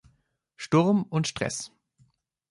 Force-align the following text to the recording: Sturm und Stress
Sturm 0.57 1.03
und 1.03 1.27
Stress 1.27 1.71